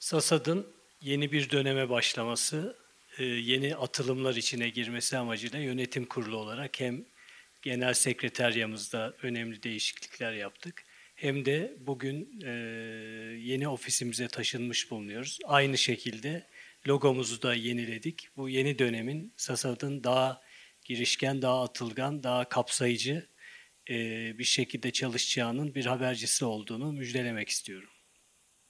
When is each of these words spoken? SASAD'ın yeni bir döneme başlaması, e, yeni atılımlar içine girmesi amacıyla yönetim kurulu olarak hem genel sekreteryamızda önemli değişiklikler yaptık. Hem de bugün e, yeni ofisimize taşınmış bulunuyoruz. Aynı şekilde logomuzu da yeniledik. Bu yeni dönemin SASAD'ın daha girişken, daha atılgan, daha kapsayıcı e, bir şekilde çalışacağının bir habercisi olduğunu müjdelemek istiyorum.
SASAD'ın 0.00 0.66
yeni 1.00 1.32
bir 1.32 1.50
döneme 1.50 1.88
başlaması, 1.90 2.76
e, 3.18 3.24
yeni 3.24 3.76
atılımlar 3.76 4.36
içine 4.36 4.68
girmesi 4.68 5.18
amacıyla 5.18 5.58
yönetim 5.58 6.06
kurulu 6.06 6.36
olarak 6.36 6.80
hem 6.80 7.04
genel 7.62 7.94
sekreteryamızda 7.94 9.14
önemli 9.22 9.62
değişiklikler 9.62 10.32
yaptık. 10.32 10.84
Hem 11.14 11.44
de 11.44 11.76
bugün 11.80 12.40
e, 12.44 12.50
yeni 13.38 13.68
ofisimize 13.68 14.28
taşınmış 14.28 14.90
bulunuyoruz. 14.90 15.38
Aynı 15.44 15.78
şekilde 15.78 16.46
logomuzu 16.88 17.42
da 17.42 17.54
yeniledik. 17.54 18.28
Bu 18.36 18.48
yeni 18.48 18.78
dönemin 18.78 19.32
SASAD'ın 19.36 20.04
daha 20.04 20.42
girişken, 20.84 21.42
daha 21.42 21.62
atılgan, 21.62 22.22
daha 22.22 22.48
kapsayıcı 22.48 23.26
e, 23.90 23.94
bir 24.38 24.44
şekilde 24.44 24.90
çalışacağının 24.90 25.74
bir 25.74 25.86
habercisi 25.86 26.44
olduğunu 26.44 26.92
müjdelemek 26.92 27.48
istiyorum. 27.48 27.90